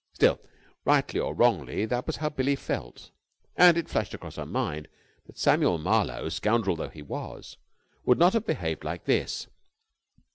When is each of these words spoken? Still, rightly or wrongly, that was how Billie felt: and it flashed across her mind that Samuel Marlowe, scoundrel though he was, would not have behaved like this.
Still, 0.13 0.39
rightly 0.83 1.19
or 1.19 1.35
wrongly, 1.35 1.85
that 1.85 2.07
was 2.07 2.15
how 2.15 2.29
Billie 2.29 2.55
felt: 2.55 3.11
and 3.55 3.77
it 3.77 3.87
flashed 3.87 4.15
across 4.15 4.37
her 4.37 4.47
mind 4.47 4.87
that 5.27 5.37
Samuel 5.37 5.77
Marlowe, 5.77 6.27
scoundrel 6.29 6.75
though 6.75 6.89
he 6.89 7.03
was, 7.03 7.57
would 8.03 8.17
not 8.17 8.33
have 8.33 8.47
behaved 8.47 8.83
like 8.83 9.05
this. 9.05 9.45